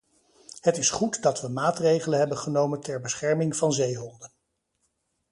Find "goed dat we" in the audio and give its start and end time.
0.89-1.47